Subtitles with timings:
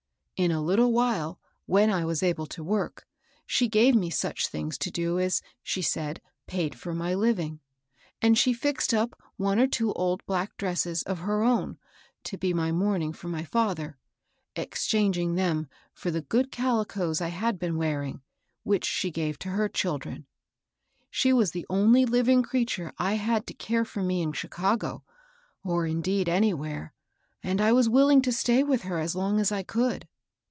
[0.37, 3.05] In a Uttle while, when I was able to work,
[3.45, 7.59] she gave me such things to do as, she said, paid for my Uving;
[8.23, 11.77] and she fixed up one or two old black dresses of her own
[12.23, 13.99] to be my mourning for my father,
[14.55, 18.13] exchanging them for the good calicoes I had been wearing.
[18.13, 18.61] BERTHA GILES.
[18.63, 20.25] 45 which she gave to her children.
[21.11, 25.03] She was the only living creature I had to care for me in Chi cago,—
[25.63, 26.93] or, indeed, anywllere,—
[27.43, 30.07] and I was will ing to stay with her as long as I could.